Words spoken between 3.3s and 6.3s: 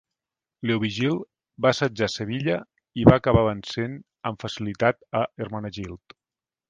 vencent amb facilitat a Hermenegild.